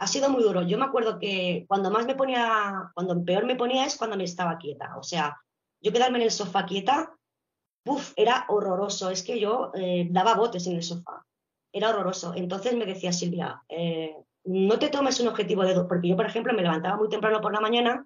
Ha 0.00 0.08
sido 0.08 0.28
muy 0.28 0.42
duro. 0.42 0.62
Yo 0.62 0.76
me 0.76 0.86
acuerdo 0.86 1.20
que 1.20 1.66
cuando 1.68 1.88
más 1.88 2.06
me 2.06 2.16
ponía, 2.16 2.90
cuando 2.94 3.24
peor 3.24 3.46
me 3.46 3.54
ponía 3.54 3.86
es 3.86 3.96
cuando 3.96 4.16
me 4.16 4.24
estaba 4.24 4.58
quieta. 4.58 4.96
O 4.98 5.04
sea, 5.04 5.40
yo 5.80 5.92
quedarme 5.92 6.18
en 6.18 6.24
el 6.24 6.30
sofá 6.32 6.66
quieta, 6.66 7.14
¡puf! 7.84 8.12
era 8.16 8.44
horroroso. 8.48 9.10
Es 9.10 9.22
que 9.22 9.38
yo 9.38 9.70
eh, 9.76 10.08
daba 10.10 10.34
botes 10.34 10.66
en 10.66 10.74
el 10.74 10.82
sofá. 10.82 11.24
Era 11.72 11.90
horroroso. 11.90 12.32
Entonces 12.34 12.74
me 12.74 12.86
decía 12.86 13.12
Silvia, 13.12 13.62
eh, 13.68 14.16
no 14.46 14.80
te 14.80 14.88
tomes 14.88 15.20
un 15.20 15.28
objetivo 15.28 15.62
de 15.62 15.80
porque 15.84 16.08
yo, 16.08 16.16
por 16.16 16.26
ejemplo, 16.26 16.54
me 16.54 16.62
levantaba 16.62 16.96
muy 16.96 17.08
temprano 17.08 17.40
por 17.40 17.52
la 17.52 17.60
mañana 17.60 18.04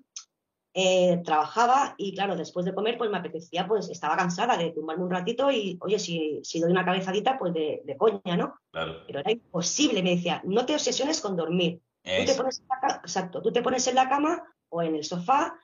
eh, 0.77 1.23
trabajaba 1.25 1.95
y 1.97 2.15
claro, 2.15 2.35
después 2.35 2.67
de 2.67 2.75
comer 2.75 2.99
pues 2.99 3.09
me 3.09 3.19
apetecía, 3.19 3.69
pues 3.69 3.89
estaba 3.89 4.17
cansada 4.17 4.57
de 4.57 4.73
tumbarme 4.73 5.05
un 5.05 5.11
ratito 5.11 5.49
y 5.53 5.79
oye, 5.81 6.01
si, 6.01 6.41
si 6.43 6.59
doy 6.59 6.73
una 6.73 6.85
cabezadita 6.85 7.39
pues 7.39 7.55
de, 7.55 7.83
de 7.85 7.97
coña, 7.97 8.37
¿no? 8.37 8.59
Claro. 8.73 9.05
Pero 9.07 9.21
era 9.21 9.31
imposible, 9.31 10.03
me 10.03 10.17
decía, 10.17 10.43
no 10.45 10.67
te 10.67 10.75
obsesiones 10.75 11.21
con 11.21 11.37
dormir. 11.37 11.81
Tú 12.03 12.25
te 12.27 12.35
pones 12.35 12.59
en 12.59 12.67
la, 12.67 12.97
exacto, 12.97 13.41
tú 13.41 13.53
te 13.53 13.63
pones 13.63 13.87
en 13.87 13.95
la 13.95 14.09
cama 14.09 14.43
o 14.69 14.83
en 14.83 14.97
el 14.97 15.05
sofá, 15.05 15.57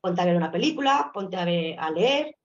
ponte 0.00 0.22
a 0.22 0.26
ver 0.26 0.36
una 0.36 0.52
película, 0.52 1.10
ponte 1.12 1.36
a, 1.36 1.44
ver, 1.44 1.78
a 1.80 1.90
leer 1.90 2.36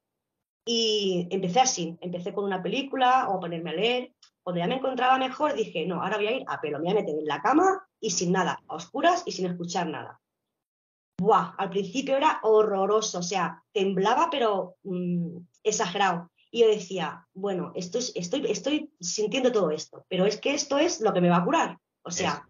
y 0.66 1.28
empecé 1.30 1.60
así, 1.60 1.98
empecé 2.02 2.34
con 2.34 2.46
una 2.46 2.64
película 2.64 3.30
o 3.30 3.40
ponerme 3.40 3.70
a 3.70 3.74
leer. 3.74 4.14
Cuando 4.42 4.60
ya 4.60 4.68
me 4.68 4.76
encontraba 4.78 5.20
mejor 5.20 5.54
dije, 5.54 5.86
no, 5.86 6.02
ahora 6.02 6.18
voy 6.18 6.28
a 6.28 6.38
ir 6.38 6.44
a 6.48 6.60
pelo, 6.60 6.80
me 6.80 6.86
voy 6.86 6.94
a 6.94 7.02
meter 7.02 7.16
en 7.16 7.26
la 7.28 7.44
cama 7.44 7.88
y 8.00 8.10
sin 8.10 8.32
nada, 8.32 8.60
a 8.68 8.76
oscuras 8.76 9.22
y 9.28 9.34
sin 9.34 9.46
escuchar 9.46 9.88
nada 9.88 10.20
buah, 11.18 11.56
al 11.58 11.70
principio 11.70 12.16
era 12.16 12.40
horroroso, 12.44 13.20
o 13.20 13.24
sea, 13.24 13.64
temblaba 13.74 14.30
pero 14.30 14.76
mm, 14.84 15.38
exagerado. 15.64 16.30
Y 16.52 16.62
yo 16.62 16.68
decía, 16.68 17.28
bueno, 17.34 17.72
esto 17.76 18.00
estoy, 18.16 18.46
estoy 18.50 18.92
sintiendo 19.00 19.52
todo 19.52 19.72
esto, 19.72 20.06
pero 20.08 20.26
es 20.26 20.40
que 20.40 20.54
esto 20.54 20.78
es 20.78 21.02
lo 21.02 21.14
que 21.14 21.22
me 21.22 21.30
va 21.30 21.38
a 21.38 21.44
curar. 21.44 21.78
O 22.04 22.12
sea, 22.12 22.48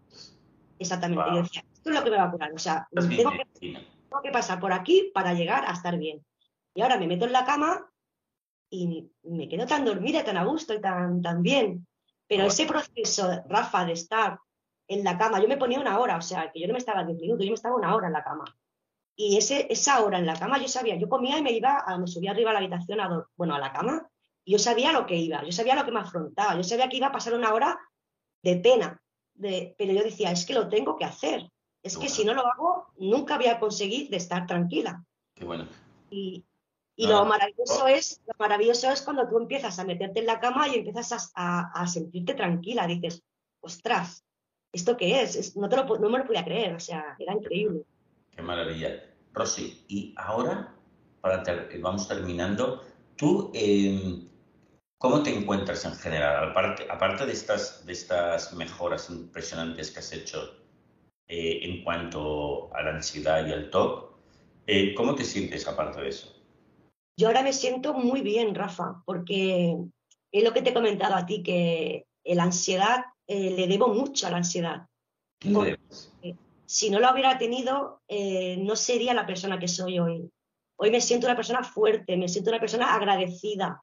exactamente. 0.78 1.24
Yo 1.32 1.42
decía, 1.42 1.64
esto 1.72 1.90
es 1.90 1.96
lo 1.96 2.04
que 2.04 2.10
me 2.10 2.16
va 2.16 2.24
a 2.24 2.30
curar. 2.30 2.52
O 2.52 2.58
sea, 2.58 2.86
tengo 2.92 3.32
que, 4.22 4.30
pasar 4.30 4.60
por 4.60 4.72
aquí 4.72 5.10
para 5.12 5.34
llegar 5.34 5.64
a 5.66 5.72
estar 5.72 5.98
bien. 5.98 6.24
Y 6.74 6.82
ahora 6.82 6.96
me 6.96 7.08
meto 7.08 7.24
en 7.24 7.32
la 7.32 7.44
cama 7.44 7.90
y 8.70 9.10
me 9.24 9.48
quedo 9.48 9.66
tan 9.66 9.84
dormida, 9.84 10.24
tan 10.24 10.36
a 10.36 10.44
gusto 10.44 10.74
y 10.74 10.80
tan, 10.80 11.20
tan 11.20 11.42
bien. 11.42 11.86
Pero 12.28 12.44
ese 12.44 12.66
proceso, 12.66 13.42
Rafa, 13.48 13.84
de 13.84 13.94
estar 13.94 14.38
en 14.88 15.04
la 15.04 15.16
cama. 15.16 15.40
Yo 15.40 15.48
me 15.48 15.56
ponía 15.56 15.78
una 15.78 15.98
hora, 16.00 16.16
o 16.16 16.22
sea, 16.22 16.50
que 16.50 16.60
yo 16.60 16.66
no 16.66 16.72
me 16.72 16.78
estaba 16.78 17.04
10 17.04 17.20
minutos, 17.20 17.44
yo 17.44 17.50
me 17.50 17.54
estaba 17.54 17.76
una 17.76 17.94
hora 17.94 18.08
en 18.08 18.14
la 18.14 18.24
cama. 18.24 18.44
Y 19.14 19.36
ese, 19.36 19.66
esa 19.70 20.02
hora 20.02 20.18
en 20.18 20.26
la 20.26 20.38
cama 20.38 20.58
yo 20.58 20.68
sabía, 20.68 20.96
yo 20.96 21.08
comía 21.08 21.38
y 21.38 21.42
me 21.42 21.52
iba, 21.52 21.84
a, 21.86 21.98
me 21.98 22.06
subía 22.06 22.30
arriba 22.30 22.50
a 22.50 22.54
la 22.54 22.60
habitación, 22.60 23.00
a, 23.00 23.26
bueno, 23.36 23.54
a 23.54 23.58
la 23.58 23.72
cama, 23.72 24.08
y 24.44 24.52
yo 24.52 24.58
sabía 24.58 24.92
lo 24.92 25.06
que 25.06 25.16
iba, 25.16 25.44
yo 25.44 25.52
sabía 25.52 25.74
lo 25.74 25.84
que 25.84 25.90
me 25.90 26.00
afrontaba, 26.00 26.56
yo 26.56 26.62
sabía 26.62 26.88
que 26.88 26.96
iba 26.96 27.08
a 27.08 27.12
pasar 27.12 27.34
una 27.34 27.52
hora 27.52 27.78
de 28.42 28.56
pena, 28.56 29.02
de, 29.34 29.74
pero 29.76 29.92
yo 29.92 30.02
decía, 30.02 30.30
es 30.30 30.46
que 30.46 30.54
lo 30.54 30.68
tengo 30.68 30.96
que 30.96 31.04
hacer, 31.04 31.50
es 31.82 31.98
que 31.98 32.08
si 32.08 32.24
no 32.24 32.32
lo 32.34 32.46
hago, 32.46 32.86
nunca 32.96 33.36
voy 33.36 33.46
a 33.46 33.58
conseguir 33.58 34.08
de 34.08 34.16
estar 34.16 34.46
tranquila. 34.46 35.04
Qué 35.34 35.44
bueno. 35.44 35.66
Y, 36.10 36.44
y 36.96 37.06
lo 37.06 37.24
maravilloso 37.24 37.86
es, 37.86 38.20
lo 38.26 38.34
maravilloso 38.38 38.90
es 38.90 39.02
cuando 39.02 39.28
tú 39.28 39.38
empiezas 39.38 39.78
a 39.78 39.84
meterte 39.84 40.20
en 40.20 40.26
la 40.26 40.40
cama 40.40 40.68
y 40.68 40.76
empiezas 40.76 41.32
a, 41.34 41.72
a 41.72 41.86
sentirte 41.86 42.34
tranquila, 42.34 42.86
dices, 42.86 43.22
ostras, 43.60 44.24
¿esto 44.72 44.96
qué 44.96 45.22
es? 45.22 45.56
no, 45.56 45.68
te 45.68 45.76
lo, 45.76 45.84
no 45.98 46.10
me 46.10 46.18
lo 46.18 46.26
podía 46.26 46.44
creer, 46.44 46.74
o 46.74 46.80
sea, 46.80 47.16
era 47.18 47.34
increíble. 47.34 47.82
Qué 48.30 48.42
maravilla. 48.42 49.04
Rosy, 49.32 49.84
y 49.88 50.14
ahora, 50.16 50.74
para 51.20 51.44
vamos 51.80 52.08
terminando, 52.08 52.82
tú, 53.16 53.50
em, 53.54 54.28
¿cómo 54.98 55.22
te 55.22 55.34
encuentras 55.34 55.84
en 55.84 55.94
general? 55.94 56.50
Aparte, 56.50 56.86
aparte 56.90 57.26
de, 57.26 57.32
estas, 57.32 57.84
de 57.86 57.92
estas 57.92 58.52
mejoras 58.54 59.10
impresionantes 59.10 59.90
que 59.90 59.98
has 60.00 60.12
hecho 60.12 60.38
eh, 61.28 61.60
en 61.62 61.84
cuanto 61.84 62.74
a 62.74 62.82
la 62.82 62.90
ansiedad 62.90 63.46
y 63.46 63.52
al 63.52 63.70
TOC, 63.70 64.18
eh, 64.66 64.94
¿cómo 64.94 65.14
te 65.14 65.24
sientes 65.24 65.66
aparte 65.68 66.00
de 66.00 66.08
eso? 66.08 66.34
Yo 67.16 67.26
ahora 67.26 67.42
me 67.42 67.52
siento 67.52 67.94
muy 67.94 68.22
bien, 68.22 68.54
Rafa, 68.54 69.02
porque 69.04 69.76
es 70.30 70.44
lo 70.44 70.52
que 70.52 70.62
te 70.62 70.70
he 70.70 70.74
comentado 70.74 71.14
a 71.14 71.26
ti, 71.26 71.42
que 71.42 72.06
la 72.24 72.44
ansiedad 72.44 73.04
eh, 73.28 73.50
le 73.50 73.66
debo 73.66 73.88
mucho 73.88 74.26
a 74.26 74.30
la 74.30 74.38
ansiedad. 74.38 74.86
si 76.64 76.90
no 76.90 76.98
lo 76.98 77.12
hubiera 77.12 77.36
tenido, 77.36 78.00
eh, 78.08 78.56
no 78.56 78.74
sería 78.74 79.12
la 79.12 79.26
persona 79.26 79.58
que 79.58 79.68
soy 79.68 79.98
hoy. 79.98 80.30
Hoy 80.76 80.90
me 80.90 81.00
siento 81.00 81.26
una 81.26 81.36
persona 81.36 81.62
fuerte, 81.62 82.16
me 82.16 82.28
siento 82.28 82.50
una 82.50 82.60
persona 82.60 82.94
agradecida, 82.94 83.82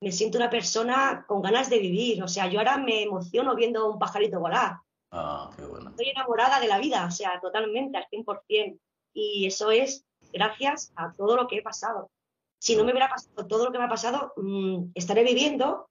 me 0.00 0.12
siento 0.12 0.38
una 0.38 0.48
persona 0.48 1.24
con 1.26 1.42
ganas 1.42 1.70
de 1.70 1.80
vivir. 1.80 2.22
O 2.22 2.28
sea, 2.28 2.46
yo 2.48 2.60
ahora 2.60 2.78
me 2.78 3.02
emociono 3.02 3.56
viendo 3.56 3.90
un 3.90 3.98
pajarito 3.98 4.38
volar. 4.38 4.76
Ah, 5.10 5.50
qué 5.56 5.64
bueno. 5.64 5.90
Estoy 5.90 6.10
enamorada 6.10 6.60
de 6.60 6.68
la 6.68 6.78
vida, 6.78 7.06
o 7.06 7.10
sea, 7.10 7.40
totalmente, 7.40 7.98
al 7.98 8.06
100%. 8.08 8.78
Y 9.12 9.46
eso 9.46 9.70
es 9.70 10.04
gracias 10.32 10.92
a 10.96 11.12
todo 11.12 11.36
lo 11.36 11.48
que 11.48 11.58
he 11.58 11.62
pasado. 11.62 12.10
Si 12.58 12.76
no 12.76 12.84
me 12.84 12.92
hubiera 12.92 13.08
pasado 13.08 13.46
todo 13.46 13.64
lo 13.64 13.72
que 13.72 13.78
me 13.78 13.84
ha 13.84 13.88
pasado, 13.88 14.32
mm, 14.36 14.90
estaré 14.94 15.24
viviendo 15.24 15.88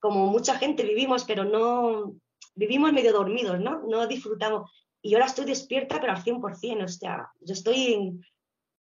como 0.00 0.26
mucha 0.26 0.58
gente 0.58 0.84
vivimos, 0.84 1.24
pero 1.24 1.44
no 1.44 2.14
vivimos 2.54 2.92
medio 2.92 3.12
dormidos, 3.12 3.60
¿no? 3.60 3.82
No 3.88 4.06
disfrutamos. 4.06 4.70
Y 5.02 5.14
ahora 5.14 5.26
estoy 5.26 5.44
despierta, 5.44 6.00
pero 6.00 6.12
al 6.12 6.22
100%, 6.22 6.84
o 6.84 6.88
sea, 6.88 7.30
yo 7.40 7.52
estoy 7.52 8.20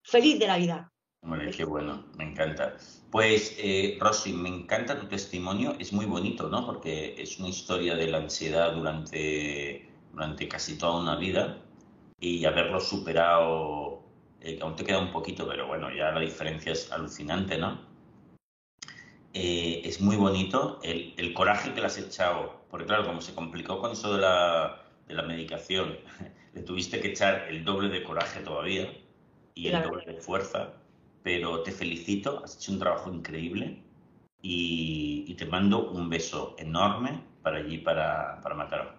feliz 0.03 0.39
de 0.39 0.47
la 0.47 0.57
vida. 0.57 0.91
Hombre, 1.21 1.51
qué 1.51 1.65
bueno, 1.65 2.05
me 2.17 2.23
encanta. 2.23 2.77
Pues, 3.11 3.55
eh, 3.57 3.97
Rosy, 3.99 4.33
me 4.33 4.49
encanta 4.49 4.99
tu 4.99 5.07
testimonio, 5.07 5.75
es 5.79 5.93
muy 5.93 6.05
bonito, 6.05 6.49
¿no? 6.49 6.65
Porque 6.65 7.15
es 7.21 7.39
una 7.39 7.49
historia 7.49 7.95
de 7.95 8.07
la 8.07 8.19
ansiedad 8.19 8.73
durante, 8.73 9.89
durante 10.11 10.47
casi 10.47 10.77
toda 10.77 11.01
una 11.01 11.15
vida 11.15 11.61
y 12.19 12.45
haberlo 12.45 12.79
superado, 12.79 14.03
eh, 14.41 14.59
aún 14.61 14.75
te 14.75 14.83
queda 14.83 14.99
un 14.99 15.11
poquito, 15.11 15.47
pero 15.47 15.67
bueno, 15.67 15.89
ya 15.95 16.11
la 16.11 16.19
diferencia 16.21 16.71
es 16.71 16.91
alucinante, 16.91 17.57
¿no? 17.57 17.86
Eh, 19.39 19.87
es 19.87 20.01
muy 20.01 20.15
bonito 20.15 20.79
el, 20.81 21.13
el, 21.15 21.31
coraje 21.31 21.71
que 21.71 21.79
le 21.79 21.85
has 21.85 21.97
echado, 21.99 22.59
porque 22.71 22.87
claro, 22.87 23.05
como 23.05 23.21
se 23.21 23.35
complicó 23.35 23.79
con 23.79 23.91
eso 23.91 24.15
de 24.15 24.21
la, 24.21 24.81
de 25.07 25.13
la 25.13 25.21
medicación, 25.21 25.95
le 26.55 26.63
tuviste 26.63 26.99
que 26.99 27.09
echar 27.09 27.45
el 27.47 27.63
doble 27.63 27.89
de 27.89 28.03
coraje 28.03 28.39
todavía 28.39 28.91
y 29.53 29.67
el 29.67 29.83
doble 29.83 30.11
de 30.11 30.19
fuerza, 30.19 30.73
pero 31.21 31.61
te 31.61 31.71
felicito, 31.71 32.41
has 32.43 32.57
hecho 32.57 32.71
un 32.71 32.79
trabajo 32.79 33.13
increíble 33.13 33.83
y, 34.41 35.35
te 35.35 35.45
mando 35.45 35.91
un 35.91 36.09
beso 36.09 36.55
enorme 36.57 37.23
para 37.43 37.59
allí, 37.59 37.77
para, 37.77 38.41
para 38.41 38.55
Mataró. 38.55 38.91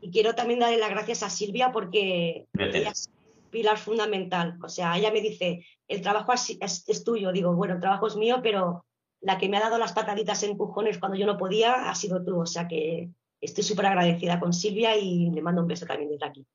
Y 0.00 0.10
quiero 0.10 0.34
también 0.34 0.58
darle 0.58 0.78
las 0.78 0.90
gracias 0.90 1.22
a 1.22 1.30
Silvia 1.30 1.70
porque 1.70 2.46
ella 2.58 2.90
es 2.90 3.08
pilar 3.50 3.78
fundamental. 3.78 4.58
O 4.60 4.68
sea, 4.68 4.98
ella 4.98 5.12
me 5.12 5.20
dice, 5.20 5.64
el 5.86 6.02
trabajo 6.02 6.32
es, 6.32 6.58
es, 6.60 7.04
tuyo. 7.04 7.30
Digo, 7.30 7.54
bueno, 7.54 7.74
el 7.74 7.80
trabajo 7.80 8.08
es 8.08 8.16
mío, 8.16 8.40
pero 8.42 8.84
la 9.20 9.38
que 9.38 9.48
me 9.48 9.56
ha 9.56 9.60
dado 9.60 9.78
las 9.78 9.92
pataditas 9.92 10.42
empujones 10.42 10.98
cuando 10.98 11.16
yo 11.16 11.26
no 11.26 11.36
podía 11.36 11.90
ha 11.90 11.94
sido 11.94 12.24
tú. 12.24 12.40
O 12.40 12.46
sea 12.46 12.68
que 12.68 13.10
estoy 13.40 13.64
súper 13.64 13.86
agradecida 13.86 14.40
con 14.40 14.52
Silvia 14.52 14.96
y 14.96 15.30
le 15.30 15.42
mando 15.42 15.62
un 15.62 15.68
beso 15.68 15.86
también 15.86 16.10
desde 16.10 16.26
aquí. 16.26 16.46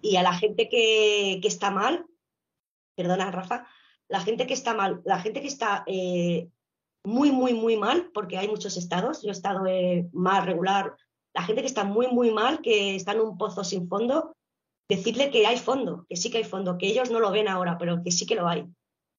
Y 0.00 0.16
a 0.16 0.22
la 0.22 0.34
gente 0.34 0.68
que, 0.68 1.38
que 1.40 1.48
está 1.48 1.70
mal, 1.70 2.04
perdona 2.96 3.30
Rafa, 3.30 3.66
la 4.08 4.20
gente 4.20 4.46
que 4.46 4.54
está 4.54 4.74
mal, 4.74 5.00
la 5.04 5.20
gente 5.20 5.40
que 5.40 5.46
está 5.46 5.84
eh, 5.86 6.48
muy, 7.04 7.30
muy, 7.30 7.54
muy 7.54 7.76
mal, 7.76 8.10
porque 8.12 8.36
hay 8.36 8.48
muchos 8.48 8.76
estados, 8.76 9.22
yo 9.22 9.28
he 9.28 9.32
estado 9.32 9.66
eh, 9.66 10.08
más 10.12 10.44
regular, 10.44 10.96
la 11.34 11.42
gente 11.42 11.62
que 11.62 11.68
está 11.68 11.84
muy, 11.84 12.08
muy 12.08 12.30
mal, 12.30 12.60
que 12.60 12.96
está 12.96 13.12
en 13.12 13.20
un 13.20 13.38
pozo 13.38 13.64
sin 13.64 13.88
fondo, 13.88 14.36
decirle 14.88 15.30
que 15.30 15.46
hay 15.46 15.56
fondo, 15.56 16.04
que 16.08 16.16
sí 16.16 16.30
que 16.30 16.38
hay 16.38 16.44
fondo, 16.44 16.76
que 16.78 16.88
ellos 16.88 17.10
no 17.10 17.20
lo 17.20 17.30
ven 17.30 17.48
ahora, 17.48 17.78
pero 17.78 18.02
que 18.02 18.10
sí 18.10 18.26
que 18.26 18.34
lo 18.34 18.46
hay, 18.46 18.66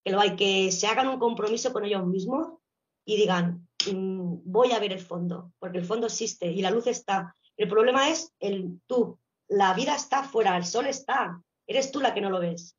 que 0.03 0.11
lo 0.11 0.19
hay, 0.19 0.35
que 0.35 0.71
se 0.71 0.85
hagan 0.87 1.07
un 1.07 1.17
compromiso 1.17 1.73
con 1.73 1.85
ellos 1.85 2.05
mismos 2.05 2.59
y 3.05 3.17
digan, 3.17 3.67
mm, 3.91 4.39
voy 4.45 4.71
a 4.71 4.79
ver 4.79 4.93
el 4.93 4.99
fondo, 4.99 5.51
porque 5.59 5.79
el 5.79 5.85
fondo 5.85 6.07
existe 6.07 6.47
y 6.47 6.61
la 6.61 6.71
luz 6.71 6.87
está. 6.87 7.35
El 7.57 7.67
problema 7.67 8.09
es 8.09 8.33
el 8.39 8.79
tú. 8.87 9.19
La 9.47 9.73
vida 9.73 9.95
está 9.95 10.23
fuera, 10.23 10.57
el 10.57 10.65
sol 10.65 10.87
está. 10.87 11.41
Eres 11.67 11.91
tú 11.91 11.99
la 11.99 12.13
que 12.13 12.21
no 12.21 12.29
lo 12.29 12.39
ves. 12.39 12.75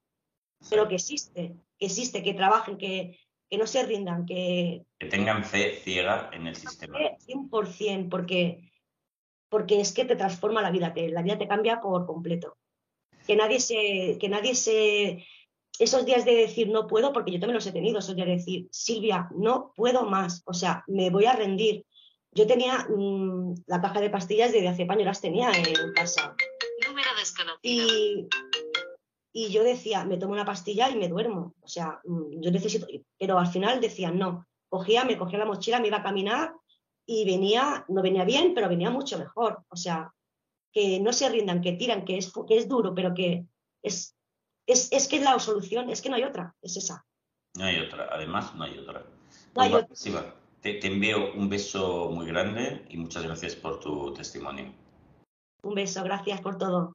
Pero 0.70 0.88
que 0.88 0.96
existe, 0.96 1.54
que 1.78 1.86
existe, 1.86 2.22
que 2.22 2.34
trabajen, 2.34 2.78
que, 2.78 3.18
que 3.50 3.58
no 3.58 3.66
se 3.66 3.84
rindan, 3.84 4.24
que... 4.24 4.84
Que 4.98 5.06
tengan 5.06 5.44
fe 5.44 5.80
ciega 5.82 6.30
en 6.32 6.46
el 6.46 6.56
sistema. 6.56 6.98
100%, 6.98 8.08
porque, 8.08 8.72
porque 9.48 9.80
es 9.80 9.92
que 9.92 10.04
te 10.04 10.16
transforma 10.16 10.62
la 10.62 10.70
vida, 10.70 10.94
que 10.94 11.08
la 11.08 11.22
vida 11.22 11.38
te 11.38 11.48
cambia 11.48 11.80
por 11.80 12.06
completo. 12.06 12.56
que 13.26 13.36
nadie 13.36 13.60
se, 13.60 14.16
que 14.18 14.28
nadie 14.28 14.54
se, 14.54 15.24
esos 15.78 16.04
días 16.04 16.24
de 16.24 16.34
decir 16.34 16.68
no 16.68 16.86
puedo, 16.86 17.12
porque 17.12 17.32
yo 17.32 17.40
también 17.40 17.56
los 17.56 17.66
he 17.66 17.72
tenido, 17.72 17.98
esos 17.98 18.14
días 18.14 18.28
de 18.28 18.36
decir, 18.36 18.68
Silvia, 18.70 19.28
no 19.36 19.72
puedo 19.74 20.04
más, 20.04 20.42
o 20.46 20.54
sea, 20.54 20.84
me 20.86 21.10
voy 21.10 21.26
a 21.26 21.32
rendir. 21.32 21.84
Yo 22.32 22.46
tenía 22.46 22.86
mm, 22.88 23.54
la 23.66 23.80
caja 23.80 24.00
de 24.00 24.10
pastillas 24.10 24.52
desde 24.52 24.68
hace 24.68 24.86
años, 24.88 25.04
las 25.04 25.20
tenía 25.20 25.50
en 25.50 25.92
casa. 25.94 26.34
Número 26.86 27.08
desconocido. 27.18 27.58
Y, 27.62 28.28
y 29.32 29.50
yo 29.50 29.62
decía, 29.62 30.04
me 30.04 30.16
tomo 30.16 30.32
una 30.32 30.44
pastilla 30.44 30.90
y 30.90 30.96
me 30.96 31.08
duermo. 31.08 31.54
O 31.60 31.68
sea, 31.68 32.00
mm, 32.04 32.40
yo 32.40 32.50
necesito, 32.50 32.86
pero 33.18 33.38
al 33.38 33.48
final 33.48 33.80
decía, 33.80 34.10
no. 34.10 34.46
Cogía, 34.68 35.04
me 35.04 35.16
cogía 35.16 35.38
la 35.38 35.44
mochila, 35.44 35.80
me 35.80 35.88
iba 35.88 35.98
a 35.98 36.02
caminar 36.02 36.54
y 37.06 37.24
venía, 37.24 37.84
no 37.88 38.02
venía 38.02 38.24
bien, 38.24 38.54
pero 38.54 38.68
venía 38.68 38.90
mucho 38.90 39.18
mejor. 39.18 39.64
O 39.68 39.76
sea, 39.76 40.12
que 40.72 40.98
no 41.00 41.12
se 41.12 41.28
rindan, 41.28 41.60
que 41.60 41.72
tiran, 41.72 42.04
que 42.04 42.18
es, 42.18 42.32
que 42.48 42.56
es 42.56 42.68
duro, 42.68 42.94
pero 42.94 43.14
que 43.14 43.46
es, 43.82 44.16
es, 44.66 44.90
es 44.92 45.08
que 45.08 45.20
la 45.20 45.38
solución, 45.38 45.90
es 45.90 46.02
que 46.02 46.08
no 46.08 46.16
hay 46.16 46.24
otra, 46.24 46.54
es 46.62 46.76
esa. 46.76 47.04
No 47.56 47.64
hay 47.64 47.78
otra, 47.80 48.08
además 48.10 48.54
no 48.54 48.64
hay 48.64 48.78
otra. 48.78 49.04
Pues 49.52 50.02
te, 50.60 50.74
te 50.74 50.86
envío 50.86 51.32
un 51.34 51.48
beso 51.48 52.10
muy 52.10 52.26
grande 52.26 52.84
y 52.88 52.96
muchas 52.96 53.22
gracias 53.22 53.54
por 53.54 53.80
tu 53.80 54.12
testimonio. 54.14 54.72
Un 55.62 55.74
beso, 55.74 56.02
gracias 56.02 56.40
por 56.40 56.58
todo. 56.58 56.94